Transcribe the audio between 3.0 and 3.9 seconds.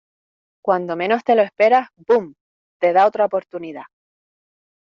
otra oportunidad.